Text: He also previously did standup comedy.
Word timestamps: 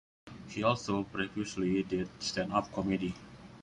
He 0.47 0.63
also 0.63 1.03
previously 1.03 1.83
did 1.83 2.09
standup 2.19 2.73
comedy. 2.73 3.13